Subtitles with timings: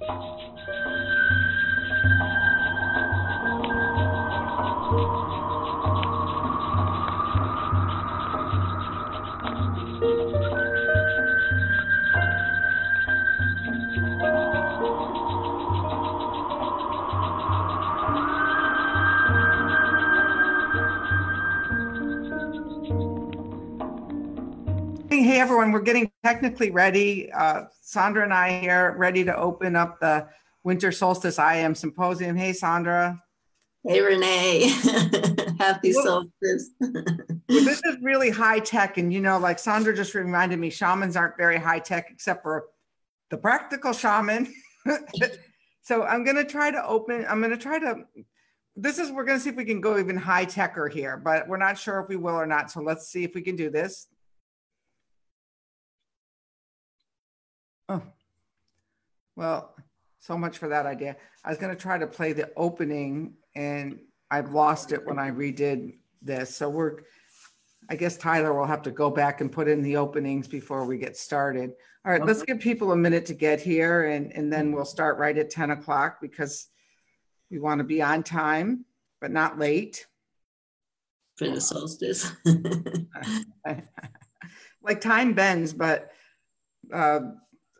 [0.00, 0.93] We're getting
[26.24, 27.30] technically ready.
[27.32, 30.26] Uh, Sandra and I here, ready to open up the
[30.64, 32.34] Winter Solstice IM Symposium.
[32.34, 33.22] Hey Sandra.
[33.86, 34.68] Hey Renee.
[35.58, 36.70] Happy Well- solstice.
[37.46, 41.14] Well, this is really high tech, and you know, like Sandra just reminded me, shamans
[41.14, 42.64] aren't very high tech except for
[43.28, 44.52] the practical shaman.
[45.82, 47.26] so I'm gonna try to open.
[47.28, 47.96] I'm gonna try to.
[48.76, 51.58] This is we're gonna see if we can go even high techer here, but we're
[51.58, 52.70] not sure if we will or not.
[52.70, 54.08] So let's see if we can do this.
[57.88, 58.02] Oh,
[59.36, 59.74] well,
[60.20, 61.16] so much for that idea.
[61.44, 63.98] I was gonna try to play the opening, and
[64.30, 66.56] I've lost it when I redid this.
[66.56, 67.00] So we're
[67.88, 70.98] I guess Tyler will have to go back and put in the openings before we
[70.98, 71.72] get started.
[72.04, 75.18] All right, let's give people a minute to get here and, and then we'll start
[75.18, 76.68] right at 10 o'clock because
[77.50, 78.84] we want to be on time,
[79.20, 80.06] but not late.
[81.36, 82.32] For the solstice.
[84.82, 86.10] like time bends, but
[86.92, 87.20] uh,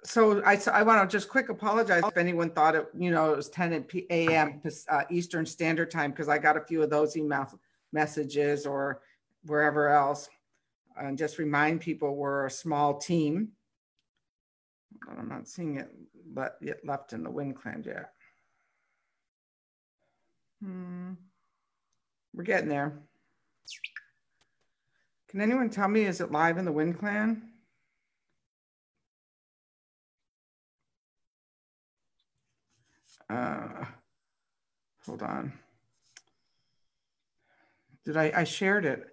[0.04, 3.32] so I, so I want to just quick apologize if anyone thought it, you know,
[3.32, 4.60] it was 10 at a.m.
[4.88, 7.48] Uh, Eastern Standard Time because I got a few of those email
[7.92, 9.00] messages or
[9.46, 10.28] wherever else.
[10.96, 13.48] And just remind people we're a small team.
[15.18, 15.90] I'm not seeing it
[16.34, 18.10] but yet left in the wind clan yet.
[20.62, 21.12] Hmm.
[22.34, 22.98] We're getting there.
[25.28, 27.42] Can anyone tell me, is it live in the wind clan?
[33.28, 33.84] Uh,
[35.04, 35.52] hold on.
[38.04, 39.06] Did I, I shared it.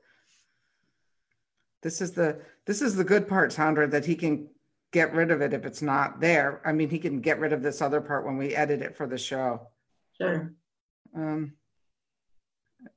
[1.81, 4.47] This is the, this is the good part, Sandra, that he can
[4.91, 6.61] get rid of it if it's not there.
[6.65, 9.07] I mean, he can get rid of this other part when we edit it for
[9.07, 9.67] the show.
[10.17, 10.53] Sure.
[11.15, 11.53] Um,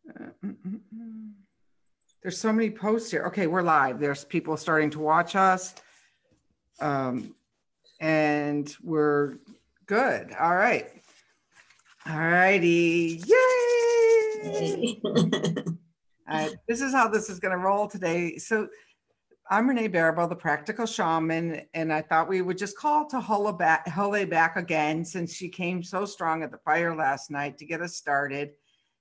[0.09, 1.33] uh, mm, mm, mm.
[2.23, 3.25] there's so many posts here.
[3.27, 3.99] Okay, we're live.
[4.01, 5.75] There's people starting to watch us.
[6.81, 7.35] Um,
[8.01, 9.37] and we're
[9.87, 10.33] good.
[10.39, 10.91] All right.
[12.09, 13.23] All righty.
[13.27, 14.45] Yay!
[14.45, 15.01] Yay.
[16.27, 18.37] All right, this is how this is going to roll today.
[18.39, 18.69] So,
[19.51, 23.53] I'm Renee Baribeau, the practical shaman, and I thought we would just call to Holle
[23.53, 27.67] back, Holle back again since she came so strong at the fire last night to
[27.67, 28.53] get us started.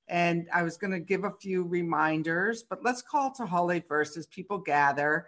[0.09, 4.17] And I was going to give a few reminders, but let's call to Holle first
[4.17, 5.27] as people gather.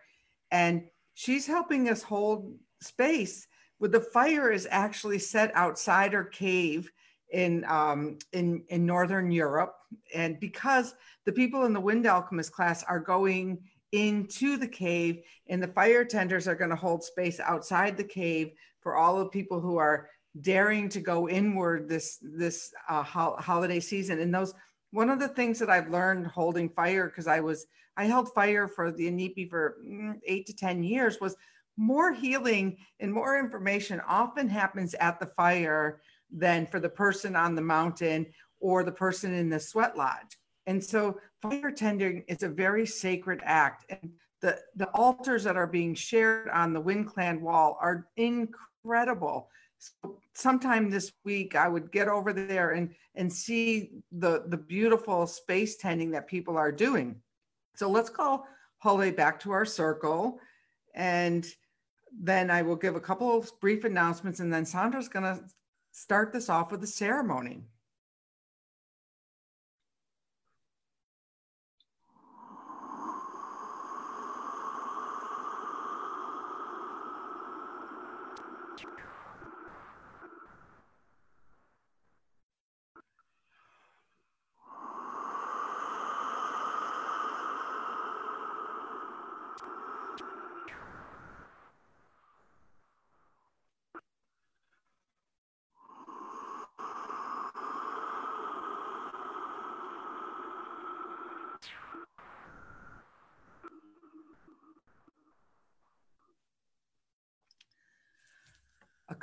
[0.52, 0.84] And
[1.14, 3.48] she's helping us hold space
[3.80, 6.92] with the fire is actually set outside her cave
[7.32, 9.76] in um, in in northern Europe,
[10.14, 13.60] and because the people in the wind alchemist class are going
[13.92, 18.52] into the cave, and the fire tenders are going to hold space outside the cave
[18.82, 20.10] for all the people who are
[20.42, 24.20] daring to go inward this this uh, ho- holiday season.
[24.20, 24.54] And those
[24.92, 27.66] one of the things that I've learned holding fire because I was
[27.98, 31.36] I held fire for the Inipi for mm, eight to ten years was
[31.78, 37.56] more healing and more information often happens at the fire than for the person on
[37.56, 38.26] the mountain
[38.60, 40.38] or the person in the sweat lodge.
[40.68, 43.86] And so fire tending is a very sacred act.
[43.90, 49.50] And the, the altars that are being shared on the Wind Clan wall are incredible.
[49.78, 55.28] So sometime this week, I would get over there and, and see the, the beautiful
[55.28, 57.16] space tending that people are doing.
[57.76, 58.48] So let's call
[58.80, 60.40] Holle back to our circle.
[60.96, 61.46] And
[62.20, 65.44] then I will give a couple of brief announcements, and then Sandra's going to
[65.92, 67.64] start this off with a ceremony.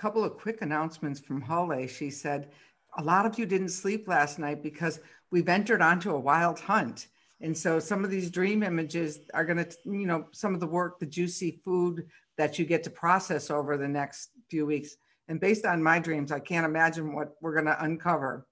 [0.03, 1.87] Couple of quick announcements from Holly.
[1.87, 2.51] She said,
[2.99, 4.99] a lot of you didn't sleep last night because
[5.31, 7.07] we've entered onto a wild hunt.
[7.41, 10.67] And so some of these dream images are going to, you know, some of the
[10.67, 14.97] work, the juicy food that you get to process over the next few weeks.
[15.29, 18.49] And based on my dreams, I can't imagine what we're going to uncover.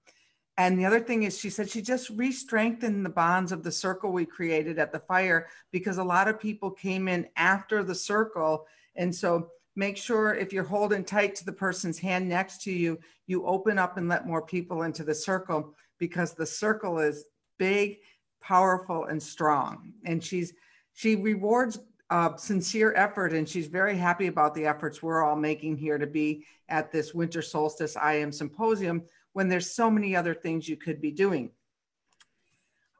[0.57, 3.73] And the other thing is, she said she just re strengthened the bonds of the
[3.73, 7.95] circle we created at the fire because a lot of people came in after the
[7.95, 8.67] circle.
[8.95, 12.99] And so make sure if you're holding tight to the person's hand next to you,
[13.27, 17.25] you open up and let more people into the circle because the circle is
[17.57, 17.97] big,
[18.41, 19.93] powerful, and strong.
[20.05, 20.53] And she's
[20.93, 21.79] she rewards
[22.09, 26.07] uh, sincere effort, and she's very happy about the efforts we're all making here to
[26.07, 29.03] be at this winter solstice I am symposium
[29.33, 31.51] when there's so many other things you could be doing.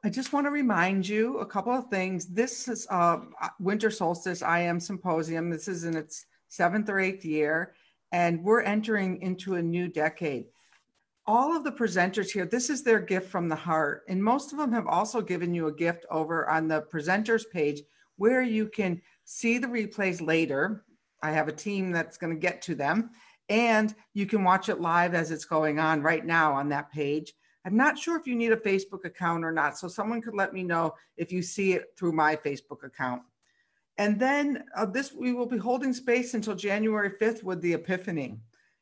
[0.04, 2.26] I just want to remind you a couple of things.
[2.26, 3.18] This is uh,
[3.60, 5.48] Winter Solstice I Am Symposium.
[5.48, 7.74] This is in its seventh or eighth year,
[8.12, 10.44] and we're entering into a new decade.
[11.26, 14.02] All of the presenters here, this is their gift from the heart.
[14.08, 17.80] And most of them have also given you a gift over on the presenters page
[18.16, 20.84] where you can see the replays later.
[21.22, 23.10] I have a team that's going to get to them
[23.48, 27.32] and you can watch it live as it's going on right now on that page.
[27.64, 30.52] I'm not sure if you need a Facebook account or not, so someone could let
[30.52, 33.22] me know if you see it through my Facebook account.
[33.98, 38.38] And then uh, this, we will be holding space until January 5th with the Epiphany.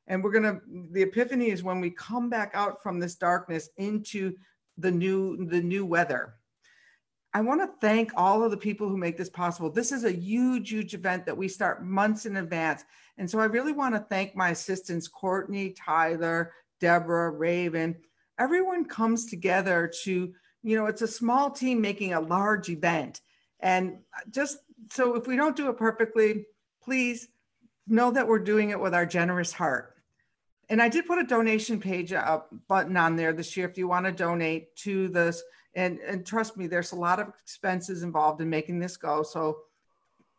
[0.06, 0.60] And we're gonna,
[0.92, 4.34] the Epiphany is when we come back out from this darkness into
[4.78, 6.34] the new, the new weather.
[7.32, 9.70] I want to thank all of the people who make this possible.
[9.70, 12.84] This is a huge, huge event that we start months in advance.
[13.18, 17.96] And so I really want to thank my assistants, Courtney, Tyler, Deborah, Raven.
[18.38, 23.20] Everyone comes together to, you know, it's a small team making a large event.
[23.60, 23.98] And
[24.30, 24.58] just
[24.90, 26.46] so if we don't do it perfectly,
[26.82, 27.28] please
[27.86, 29.94] know that we're doing it with our generous heart.
[30.68, 33.88] And I did put a donation page uh, button on there this year if you
[33.88, 35.42] want to donate to this.
[35.74, 39.22] And and trust me there's a lot of expenses involved in making this go.
[39.22, 39.58] So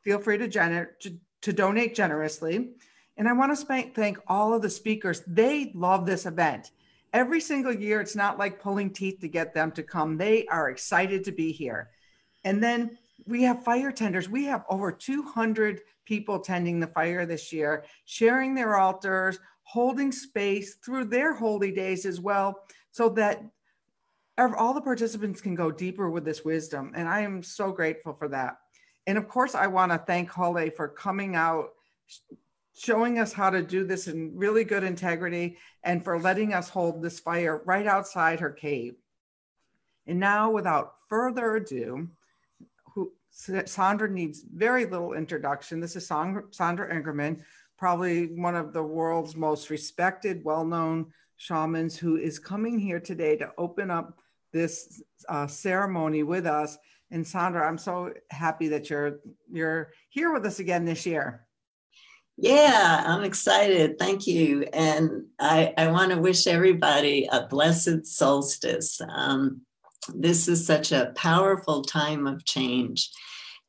[0.02, 2.72] feel free to, gener- to, to donate generously.
[3.18, 5.22] And i want to thank all of the speakers.
[5.28, 6.72] They love this event.
[7.14, 10.18] Every single year it's not like pulling teeth to get them to come.
[10.18, 11.90] They are excited to be here.
[12.44, 17.52] And then we have fire tenders we have over 200 people tending the fire this
[17.54, 23.42] year sharing their altars holding space through their holy days as well so that
[24.38, 26.92] all the participants can go deeper with this wisdom.
[26.96, 28.58] And I am so grateful for that.
[29.08, 31.70] And of course, I want to thank Holly for coming out,
[32.76, 37.02] showing us how to do this in really good integrity, and for letting us hold
[37.02, 38.96] this fire right outside her cave.
[40.08, 42.10] And now, without further ado,
[43.32, 45.80] Sandra needs very little introduction.
[45.80, 47.42] This is Sandra Ingerman,
[47.78, 51.08] probably one of the world's most respected, well known
[51.38, 54.20] shamans, who is coming here today to open up
[54.54, 56.78] this uh, ceremony with us.
[57.10, 59.20] And Sandra, I'm so happy that you're
[59.52, 61.46] you're here with us again this year.
[62.38, 64.00] Yeah, I'm excited.
[64.00, 64.64] Thank you.
[64.74, 69.00] And I, I want to wish everybody a blessed solstice.
[69.08, 69.62] Um,
[70.14, 73.10] this is such a powerful time of change.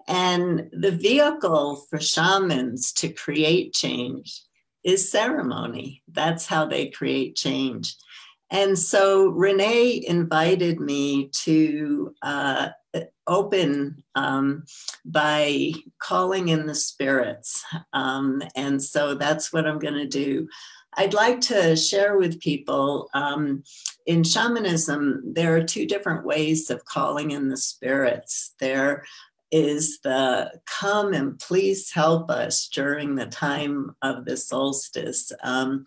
[0.08, 4.42] And the vehicle for shamans to create change
[4.82, 6.02] is ceremony.
[6.10, 7.94] That's how they create change.
[8.50, 12.68] And so Renee invited me to uh,
[13.26, 14.64] open um,
[15.04, 17.64] by calling in the spirits.
[17.92, 20.48] Um, and so that's what I'm going to do.
[20.94, 23.62] I'd like to share with people um,
[24.06, 28.54] in shamanism, there are two different ways of calling in the spirits.
[28.60, 29.04] There
[29.50, 35.30] is the come and please help us during the time of the solstice.
[35.42, 35.84] Um,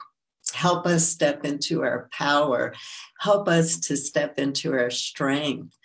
[0.53, 2.73] help us step into our power,
[3.19, 5.77] help us to step into our strength.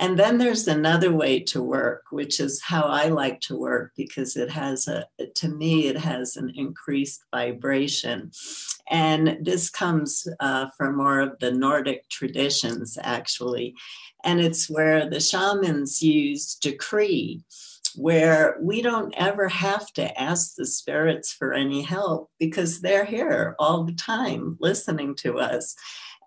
[0.00, 4.36] And then there's another way to work, which is how I like to work because
[4.36, 8.30] it has a, to me, it has an increased vibration.
[8.90, 13.74] And this comes uh, from more of the Nordic traditions, actually.
[14.24, 17.42] And it's where the shamans use decree
[17.96, 23.56] where we don't ever have to ask the spirits for any help because they're here
[23.58, 25.74] all the time listening to us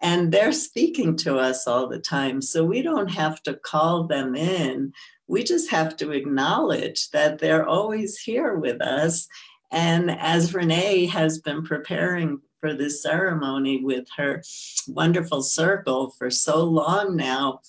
[0.01, 2.41] and they're speaking to us all the time.
[2.41, 4.93] So we don't have to call them in.
[5.27, 9.27] We just have to acknowledge that they're always here with us.
[9.71, 14.43] And as Renee has been preparing for this ceremony with her
[14.87, 17.61] wonderful circle for so long now,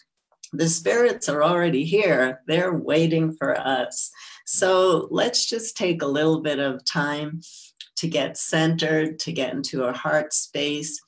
[0.52, 2.40] the spirits are already here.
[2.46, 4.10] They're waiting for us.
[4.46, 7.40] So let's just take a little bit of time
[7.96, 11.00] to get centered, to get into a heart space,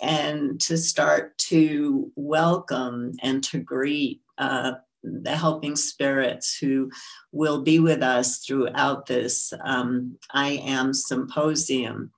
[0.00, 4.72] and to start to welcome and to greet uh,
[5.02, 6.90] the helping spirits who
[7.32, 12.10] will be with us throughout this um, I Am symposium.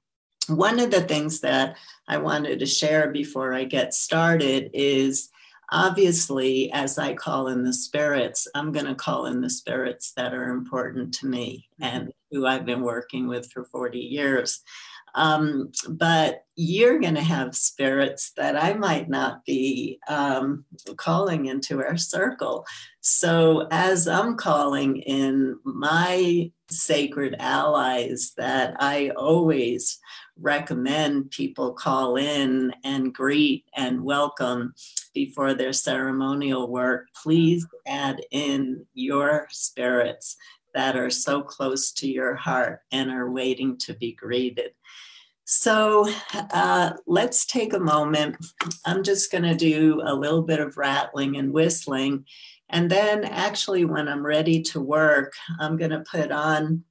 [0.49, 1.77] one of the things that
[2.09, 5.29] I wanted to share before I get started is
[5.73, 10.33] obviously, as I call in the spirits, I'm going to call in the spirits that
[10.33, 14.61] are important to me and who I've been working with for 40 years.
[15.17, 20.65] Um, but you're going to have spirits that I might not be um,
[20.97, 22.67] calling into our circle.
[23.01, 29.99] So, as I'm calling in my sacred allies that I always
[30.39, 34.75] recommend people call in and greet and welcome
[35.15, 40.37] before their ceremonial work, please add in your spirits
[40.77, 44.73] that are so close to your heart and are waiting to be greeted.
[45.49, 48.37] So uh, let's take a moment.
[48.85, 52.25] I'm just going to do a little bit of rattling and whistling.
[52.69, 56.83] And then, actually, when I'm ready to work, I'm going to put on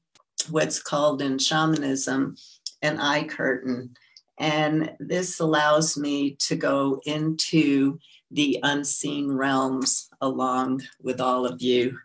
[0.49, 2.37] what's called in shamanism
[2.81, 3.93] an eye curtain.
[4.39, 7.99] And this allows me to go into
[8.31, 11.97] the unseen realms along with all of you.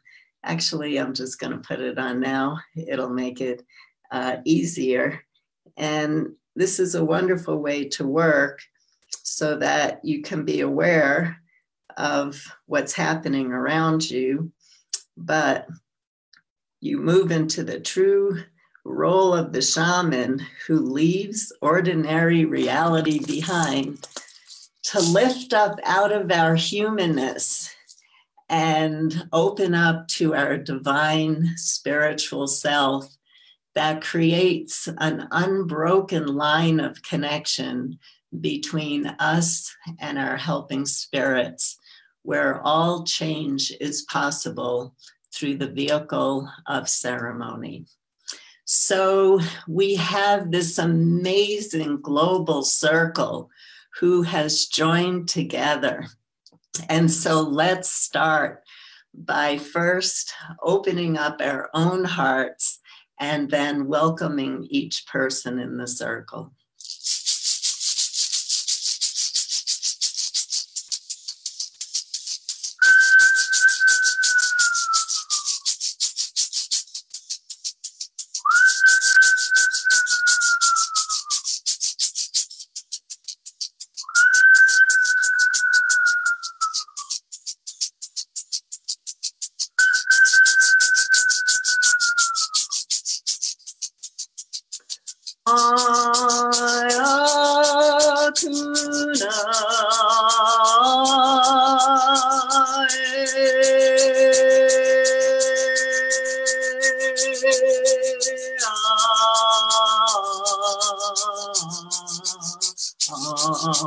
[0.42, 3.62] Actually, I'm just going to put it on now, it'll make it
[4.11, 5.23] uh, easier.
[5.76, 8.61] And this is a wonderful way to work
[9.23, 11.40] so that you can be aware
[11.97, 14.52] of what's happening around you,
[15.17, 15.67] but
[16.81, 18.43] you move into the true
[18.85, 24.07] role of the shaman who leaves ordinary reality behind
[24.83, 27.75] to lift up out of our humanness
[28.50, 33.07] and open up to our divine spiritual self
[33.75, 37.99] that creates an unbroken line of connection
[38.41, 41.79] between us and our helping spirits,
[42.23, 44.95] where all change is possible
[45.33, 47.87] through the vehicle of ceremony.
[48.65, 53.50] So we have this amazing global circle
[53.99, 56.07] who has joined together.
[56.89, 58.62] And so let's start
[59.12, 62.80] by first opening up our own hearts
[63.21, 66.53] and then welcoming each person in the circle.
[113.41, 113.81] heart.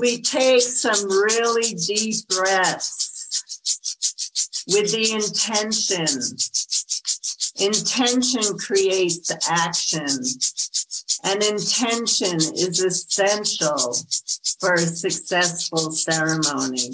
[0.00, 3.10] We take some really deep breaths
[4.66, 6.06] with the intention.
[7.60, 10.08] Intention creates action,
[11.24, 13.94] and intention is essential
[14.58, 16.92] for a successful ceremony.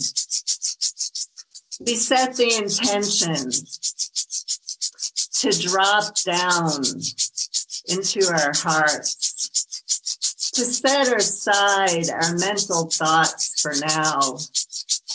[1.78, 3.52] We set the intention
[5.34, 6.82] to drop down
[7.88, 9.65] into our hearts
[10.56, 14.38] to set aside our mental thoughts for now,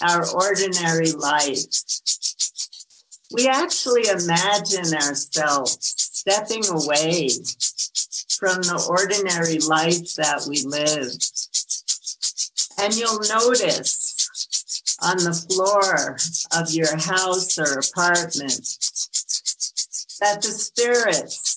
[0.04, 1.66] our ordinary life.
[3.34, 7.30] We actually imagine ourselves stepping away
[8.38, 11.10] from the ordinary life that we live.
[12.78, 16.18] And you'll notice on the floor
[16.56, 18.78] of your house or apartment
[20.20, 21.51] that the spirits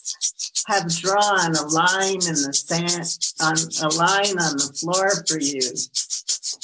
[0.67, 5.61] have drawn a line in the sand, on a line on the floor for you,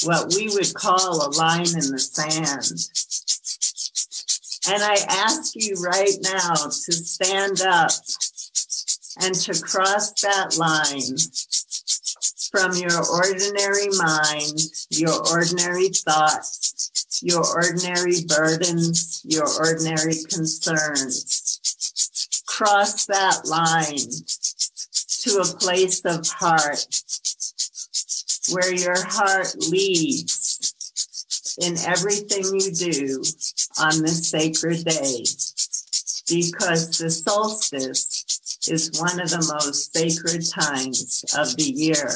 [0.04, 2.72] what we would call a line in the sand.
[4.68, 7.90] And I ask you right now to stand up
[9.22, 11.16] and to cross that line
[12.50, 21.39] from your ordinary mind, your ordinary thoughts, your ordinary burdens, your ordinary concerns.
[22.60, 23.96] Cross that line
[25.22, 26.84] to a place of heart
[28.52, 33.22] where your heart leads in everything you do
[33.80, 35.24] on this sacred day
[36.28, 42.12] because the solstice is one of the most sacred times of the year.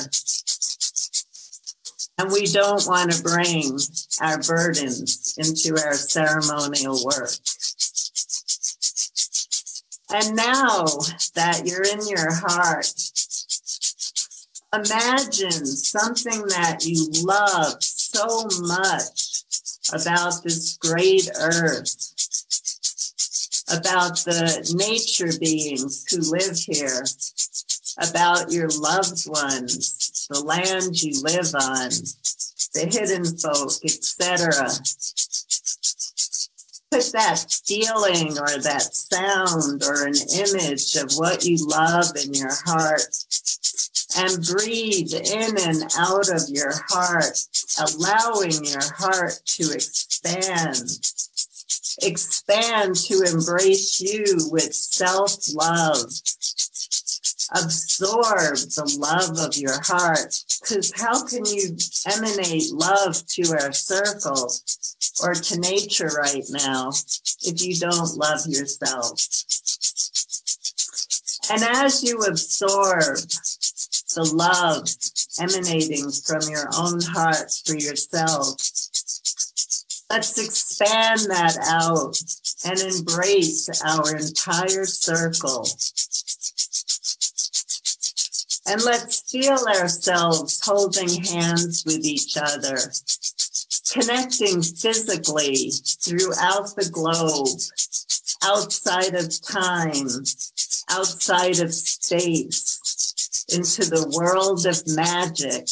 [2.18, 3.78] And we don't want to bring
[4.20, 7.30] our burdens into our ceremonial work.
[10.14, 10.84] And now
[11.34, 12.86] that you're in your heart,
[14.72, 19.42] imagine something that you love so much
[19.92, 22.14] about this great earth
[23.72, 27.04] about the nature beings who live here,
[27.98, 31.90] about your loved ones, the land you live on,
[32.74, 34.70] the hidden folk, etc.
[36.94, 42.54] Put that feeling or that sound or an image of what you love in your
[42.64, 43.02] heart
[44.16, 47.36] and breathe in and out of your heart,
[47.80, 51.00] allowing your heart to expand
[52.00, 55.98] expand to embrace you with self love.
[57.50, 60.32] Absorb the love of your heart.
[60.60, 64.52] Because how can you emanate love to our circle
[65.22, 66.90] or to nature right now
[67.42, 69.20] if you don't love yourself?
[71.50, 73.18] And as you absorb
[74.14, 74.88] the love
[75.38, 78.56] emanating from your own heart for yourself,
[80.10, 82.16] Let's expand that out
[82.64, 85.66] and embrace our entire circle.
[88.66, 92.78] And let's feel ourselves holding hands with each other,
[93.94, 95.70] connecting physically
[96.02, 97.60] throughout the globe,
[98.42, 100.24] outside of time,
[100.90, 105.68] outside of space, into the world of magic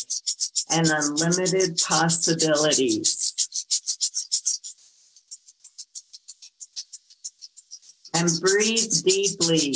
[0.70, 3.28] and unlimited possibilities.
[8.14, 9.74] and breathe deeply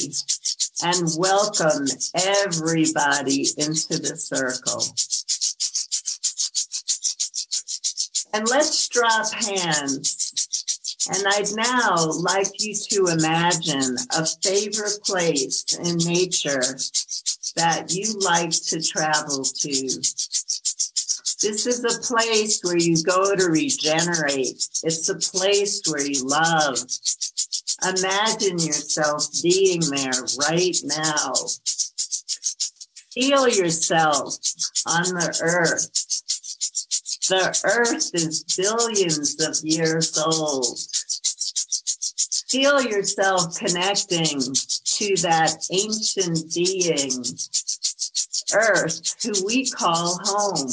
[0.84, 4.84] and welcome everybody into the circle.
[8.36, 11.06] And let's drop hands.
[11.08, 16.76] And I'd now like you to imagine a favorite place in nature
[17.56, 19.70] that you like to travel to.
[21.40, 24.68] This is a place where you go to regenerate.
[24.84, 26.78] It's a place where you love.
[27.88, 30.12] Imagine yourself being there
[30.46, 31.32] right now.
[33.14, 34.36] Feel yourself
[34.86, 36.15] on the earth.
[37.28, 40.78] The earth is billions of years old.
[42.48, 47.24] Feel yourself connecting to that ancient being,
[48.54, 50.70] earth, who we call home.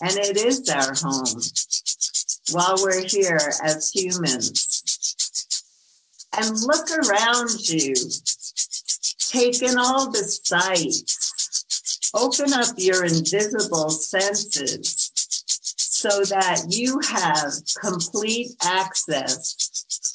[0.00, 1.40] And it is our home
[2.50, 4.66] while we're here as humans
[6.36, 7.94] and look around you.
[9.18, 12.10] Take in all the sights.
[12.12, 15.05] Open up your invisible senses
[16.08, 19.54] so that you have complete access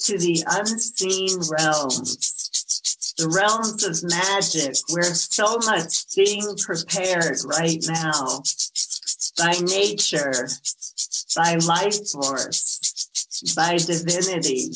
[0.06, 8.42] to the unseen realms, the realms of magic where so much being prepared right now
[9.38, 10.48] by nature,
[11.36, 14.70] by life force, by divinity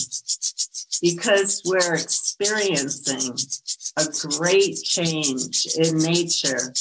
[1.02, 3.38] because we're experiencing
[3.98, 4.06] a
[4.38, 6.74] great change in nature,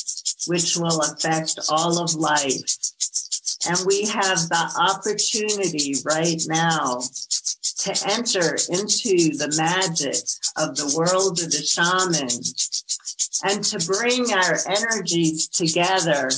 [0.46, 2.76] which will affect all of life.
[3.66, 7.00] And we have the opportunity right now
[7.78, 10.16] to enter into the magic
[10.56, 12.28] of the world of the shaman
[13.42, 16.30] and to bring our energies together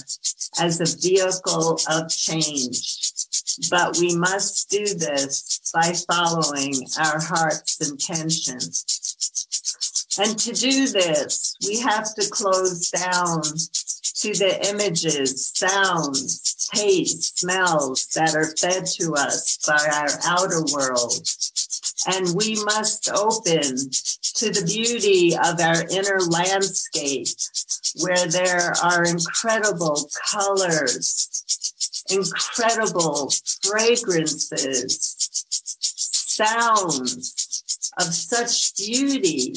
[0.59, 3.03] as a vehicle of change.
[3.71, 8.59] But we must do this by following our heart's intention.
[10.19, 18.07] And to do this, we have to close down to the images, sounds, tastes, smells
[18.15, 21.29] that are fed to us by our outer world
[22.07, 23.91] And we must open
[24.37, 27.29] to the beauty of our inner landscape
[28.01, 35.17] where there are incredible colors, incredible fragrances,
[35.81, 37.63] sounds
[37.99, 39.55] of such beauty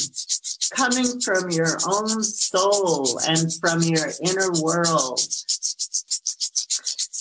[0.73, 5.19] coming from your own soul and from your inner world.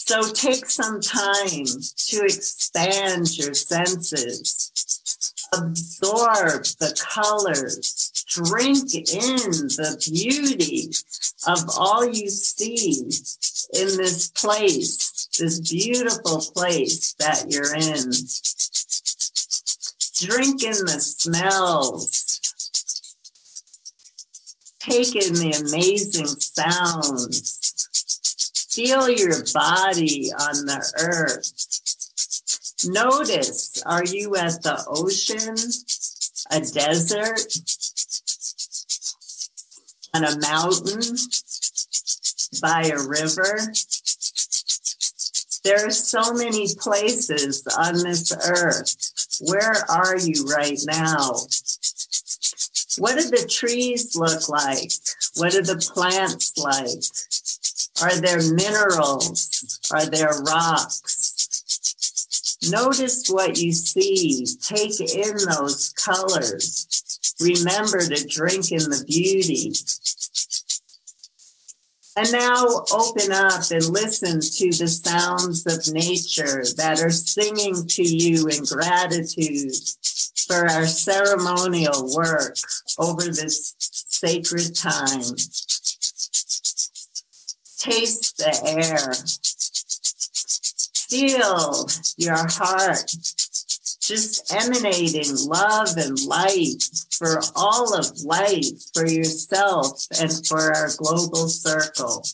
[0.08, 4.72] So take some time to expand your senses,
[5.52, 10.88] absorb the colors, drink in the beauty
[11.46, 13.02] of all you see
[13.74, 18.12] in this place, this beautiful place that you're in.
[20.26, 22.40] Drink in the smells.
[24.80, 27.57] Take in the amazing sounds.
[28.78, 31.52] Feel your body on the earth.
[32.86, 35.56] Notice are you at the ocean,
[36.52, 37.40] a desert,
[40.14, 41.16] on a mountain,
[42.62, 43.72] by a river?
[45.64, 48.94] There are so many places on this earth.
[49.40, 51.32] Where are you right now?
[52.98, 54.92] What do the trees look like?
[55.34, 57.02] What are the plants like?
[58.02, 59.80] Are there minerals?
[59.92, 62.58] Are there rocks?
[62.70, 64.46] Notice what you see.
[64.60, 66.86] Take in those colors.
[67.40, 69.72] Remember to drink in the beauty.
[72.16, 78.02] And now open up and listen to the sounds of nature that are singing to
[78.02, 79.72] you in gratitude
[80.48, 82.56] for our ceremonial work
[82.98, 85.36] over this sacred time.
[87.78, 89.14] Taste the air.
[91.08, 93.10] Feel your heart
[94.00, 98.64] just emanating love and light for all of life,
[98.94, 102.24] for yourself, and for our global circle.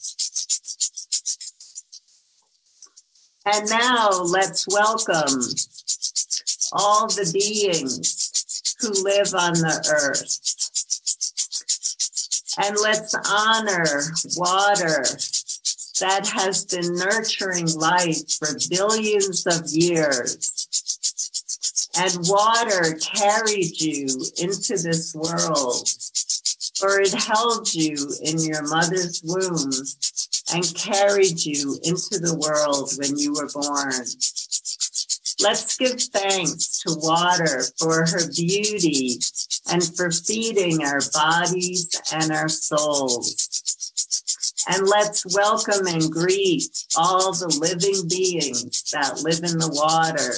[3.44, 5.42] And now let's welcome
[6.72, 10.53] all the beings who live on the earth.
[12.56, 14.02] And let's honor
[14.36, 15.04] water
[16.00, 20.60] that has been nurturing life for billions of years.
[21.96, 24.06] And water carried you
[24.38, 25.88] into this world,
[26.76, 29.72] for it held you in your mother's womb
[30.52, 34.04] and carried you into the world when you were born.
[35.40, 39.18] Let's give thanks to water for her beauty
[39.70, 43.50] and for feeding our bodies and our souls.
[44.68, 46.64] And let's welcome and greet
[46.96, 50.35] all the living beings that live in the water.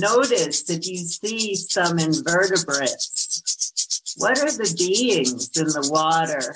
[0.00, 4.14] Notice if you see some invertebrates.
[4.16, 6.54] What are the beings in the water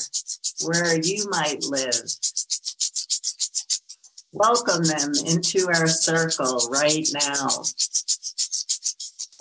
[0.65, 2.11] where you might live?
[4.33, 7.65] Welcome them into our circle right now.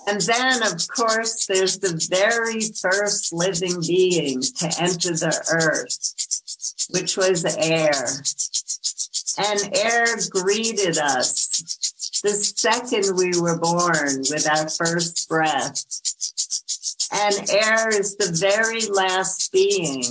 [0.08, 6.16] And then, of course, there's the very first living being to enter the earth,
[6.90, 8.24] which was air.
[9.38, 15.84] And air greeted us the second we were born with our first breath.
[17.12, 20.04] And air is the very last being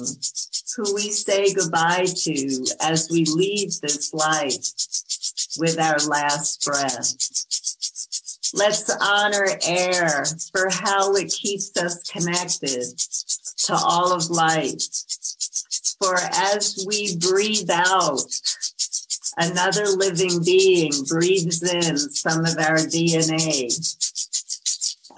[0.76, 4.72] who we say goodbye to as we leave this life
[5.58, 7.16] with our last breath.
[8.56, 12.98] Let's honor air for how it keeps us connected
[13.66, 14.80] to all of life.
[16.00, 18.22] For as we breathe out,
[19.36, 23.76] another living being breathes in some of our DNA.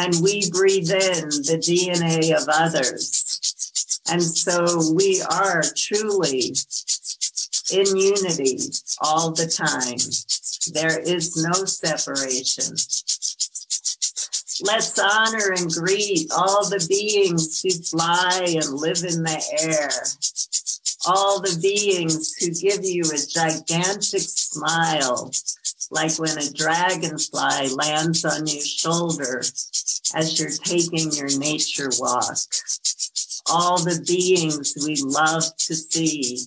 [0.01, 4.03] And we breathe in the DNA of others.
[4.11, 6.55] And so we are truly
[7.71, 8.59] in unity
[9.01, 9.99] all the time.
[10.73, 12.75] There is no separation.
[14.63, 19.91] Let's honor and greet all the beings who fly and live in the air,
[21.07, 25.31] all the beings who give you a gigantic smile,
[25.91, 29.43] like when a dragonfly lands on your shoulder
[30.15, 32.39] as you're taking your nature walk
[33.51, 36.39] all the beings we love to see.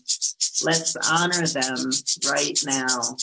[0.63, 1.91] Let's honor them
[2.29, 3.17] right now.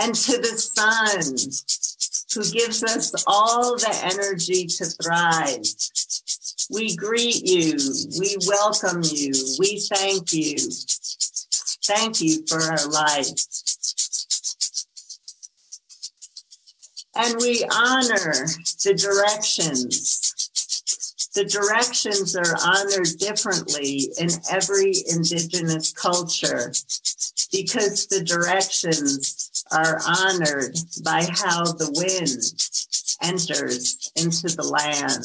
[0.00, 1.36] And to the sun,
[2.34, 5.64] who gives us all the energy to thrive.
[6.70, 7.78] We greet you,
[8.18, 10.56] we welcome you, we thank you.
[11.84, 13.28] Thank you for our life.
[17.16, 18.46] And we honor
[18.82, 20.20] the directions.
[21.34, 26.72] The directions are honored differently in every Indigenous culture
[27.52, 29.43] because the directions
[29.74, 32.54] are honored by how the wind
[33.22, 35.24] enters into the land.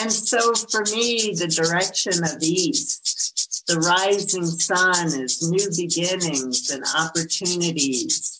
[0.00, 6.84] And so for me, the direction of east, the rising sun is new beginnings and
[6.96, 8.34] opportunities.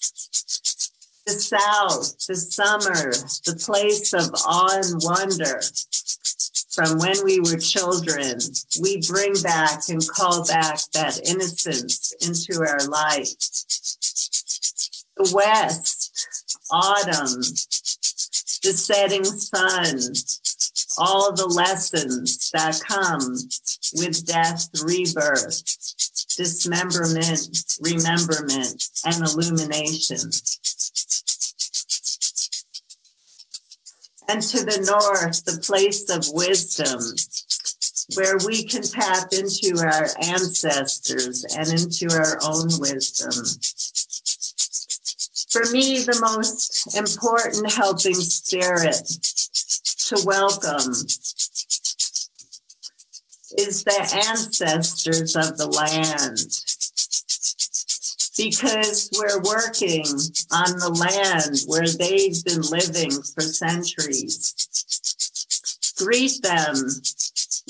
[1.26, 3.12] The south, the summer,
[3.44, 5.60] the place of awe and wonder.
[6.70, 8.38] From when we were children,
[8.80, 13.34] we bring back and call back that innocence into our life.
[15.18, 16.26] The west,
[16.70, 17.40] autumn,
[18.62, 20.14] the setting sun,
[20.96, 23.36] all the lessons that come
[23.94, 25.62] with death, rebirth,
[26.36, 27.48] dismemberment,
[27.80, 30.30] rememberment, and illumination.
[34.28, 37.00] And to the north, the place of wisdom,
[38.14, 43.32] where we can tap into our ancestors and into our own wisdom.
[45.58, 48.94] For me, the most important helping spirit
[50.06, 50.92] to welcome
[53.58, 56.38] is the ancestors of the land.
[58.36, 60.06] Because we're working
[60.52, 64.54] on the land where they've been living for centuries.
[65.98, 67.02] Greet them,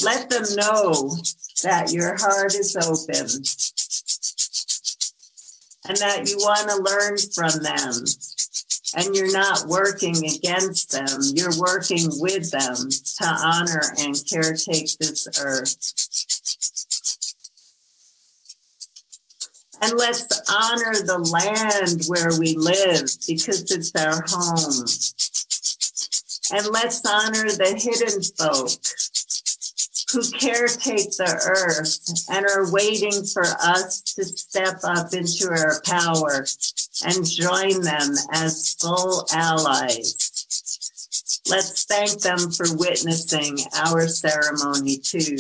[0.05, 1.17] let them know
[1.63, 3.29] that your heart is open
[5.89, 8.05] and that you want to learn from them
[8.97, 12.77] and you're not working against them, you're working with them
[13.19, 15.95] to honor and caretake this earth.
[19.81, 24.87] And let's honor the land where we live because it's our home.
[26.51, 28.71] And let's honor the hidden folk
[30.13, 36.47] who caretake the earth and are waiting for us to step up into our power
[37.05, 40.17] and join them as full allies.
[41.49, 45.39] Let's thank them for witnessing our ceremony too.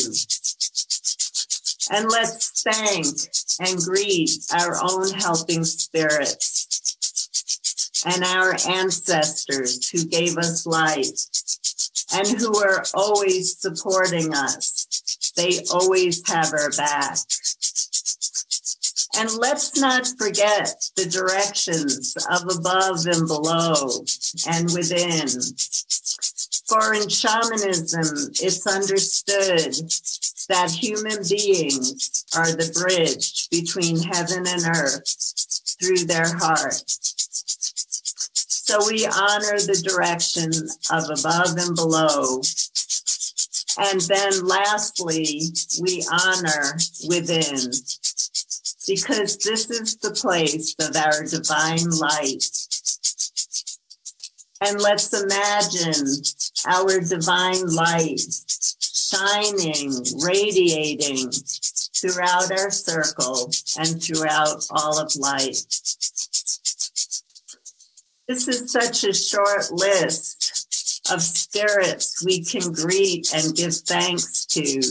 [1.90, 3.16] And let's thank
[3.60, 6.58] and greet our own helping spirits
[8.06, 11.08] and our ancestors who gave us life
[12.12, 15.32] and who are always supporting us.
[15.36, 17.18] They always have our back.
[19.16, 24.04] And let's not forget the directions of above and below
[24.48, 25.28] and within.
[26.66, 29.74] For in shamanism, it's understood
[30.48, 35.04] that human beings are the bridge between heaven and earth
[35.80, 36.82] through their heart.
[38.68, 40.52] So we honor the direction
[40.90, 42.42] of above and below.
[43.78, 45.40] And then lastly,
[45.80, 46.76] we honor
[47.08, 47.72] within
[48.86, 52.44] because this is the place of our divine light.
[54.60, 56.04] And let's imagine
[56.66, 58.20] our divine light
[58.82, 61.30] shining, radiating
[61.96, 65.56] throughout our circle and throughout all of life.
[68.28, 74.82] This is such a short list of spirits we can greet and give thanks to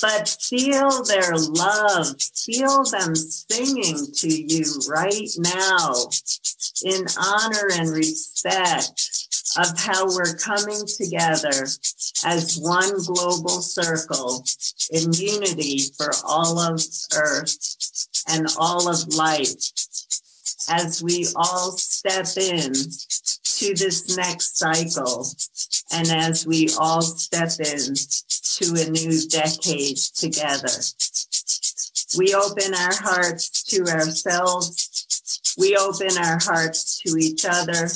[0.00, 5.94] but feel their love, feel them singing to you right now
[6.84, 9.26] in honor and respect
[9.58, 11.66] of how we're coming together
[12.24, 14.42] as one global circle
[14.90, 16.80] in unity for all of
[17.14, 19.52] Earth and all of life
[20.68, 25.26] as we all step in to this next cycle
[25.92, 27.94] and as we all step in
[28.56, 30.68] to a new decade together.
[32.16, 35.54] We open our hearts to ourselves.
[35.58, 37.88] We open our hearts to each other.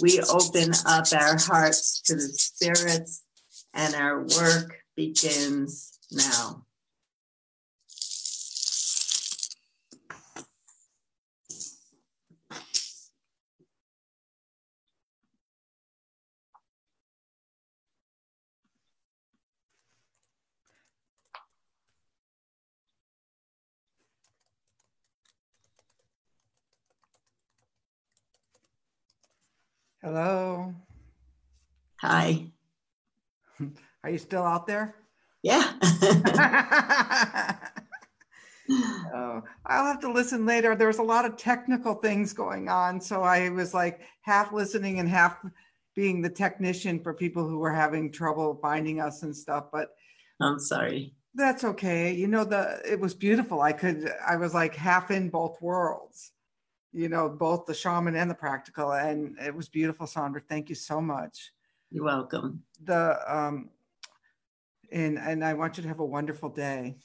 [0.00, 3.22] We open up our hearts to the spirits,
[3.74, 6.64] and our work begins now.
[30.02, 30.74] Hello.
[32.00, 32.46] Hi.
[34.04, 34.96] Are you still out there?
[35.42, 35.72] Yeah.
[39.14, 40.74] Oh, I'll have to listen later.
[40.74, 44.98] There was a lot of technical things going on, so I was like half listening
[44.98, 45.36] and half
[45.94, 49.66] being the technician for people who were having trouble finding us and stuff.
[49.72, 49.88] But
[50.40, 51.14] I'm sorry.
[51.34, 52.14] that's okay.
[52.14, 53.60] You know, the it was beautiful.
[53.60, 56.32] I could I was like half in both worlds.
[56.92, 60.42] You know, both the shaman and the practical, and it was beautiful, Sandra.
[60.46, 61.52] Thank you so much.
[61.90, 62.62] You're welcome.
[62.84, 63.70] The um,
[64.90, 66.96] and and I want you to have a wonderful day.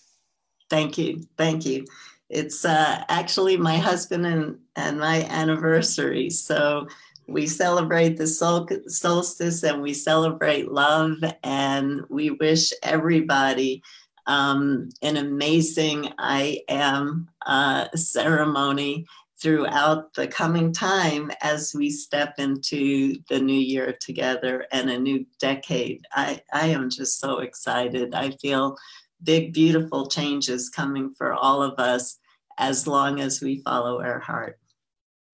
[0.69, 1.23] Thank you.
[1.37, 1.85] Thank you.
[2.29, 6.29] It's uh, actually my husband and, and my anniversary.
[6.29, 6.87] So
[7.27, 13.81] we celebrate the sol- solstice and we celebrate love, and we wish everybody
[14.25, 19.05] um, an amazing I am uh, ceremony
[19.41, 25.25] throughout the coming time as we step into the new year together and a new
[25.39, 26.05] decade.
[26.11, 28.15] I, I am just so excited.
[28.15, 28.77] I feel
[29.23, 32.17] big, beautiful changes coming for all of us
[32.57, 34.59] as long as we follow our heart.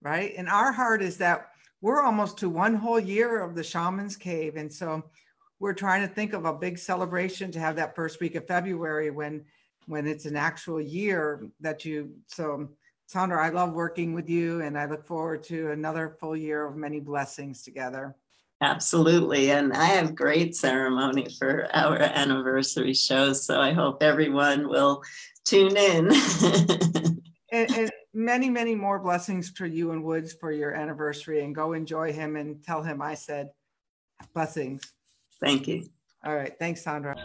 [0.01, 0.33] Right.
[0.37, 1.47] And our heart is that
[1.81, 4.57] we're almost to one whole year of the shaman's cave.
[4.57, 5.03] And so
[5.59, 9.11] we're trying to think of a big celebration to have that first week of February
[9.11, 9.45] when
[9.85, 12.69] when it's an actual year that you so
[13.07, 16.75] Sandra, I love working with you and I look forward to another full year of
[16.75, 18.15] many blessings together.
[18.61, 19.51] Absolutely.
[19.51, 23.33] And I have great ceremony for our anniversary show.
[23.33, 25.03] So I hope everyone will
[25.45, 26.11] tune in.
[27.51, 31.73] and, and, many, many more blessings for you and Woods for your anniversary and go
[31.73, 33.49] enjoy him and tell him I said
[34.33, 34.93] blessings.
[35.39, 35.89] Thank you.
[36.23, 36.53] All right.
[36.59, 37.15] Thanks, Sandra.